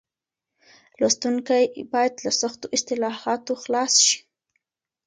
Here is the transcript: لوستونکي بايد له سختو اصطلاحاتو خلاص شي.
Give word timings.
لوستونکي 0.99 1.63
بايد 1.91 2.13
له 2.23 2.31
سختو 2.41 2.65
اصطلاحاتو 2.75 3.53
خلاص 3.63 3.93
شي. 4.07 4.17